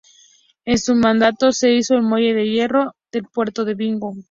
En 0.65 0.79
su 0.79 0.95
mandato 0.95 1.51
se 1.51 1.75
hizo 1.75 1.93
el 1.93 2.01
muelle 2.01 2.33
de 2.33 2.47
hierro 2.49 2.95
del 3.11 3.25
Puerto 3.27 3.65
de 3.65 3.75
Vigo. 3.75 4.15